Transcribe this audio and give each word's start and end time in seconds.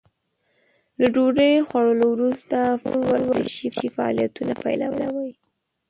له 0.99 1.07
ډوډۍ 1.13 1.53
خوړلو 1.67 2.05
وروسته 2.13 2.57
فورً 2.83 3.21
ورزشي 3.31 3.87
فعالیتونه 3.95 4.53
مه 4.55 4.61
پيلوئ. 4.63 5.31